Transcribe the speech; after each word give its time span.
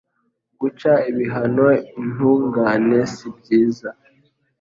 Guca 0.59 0.91
ibihano 1.09 1.67
intungane 1.99 2.99
si 3.13 3.27
byiza 3.37 3.89